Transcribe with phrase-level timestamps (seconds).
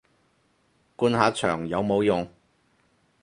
[0.97, 2.27] 灌下腸有冇用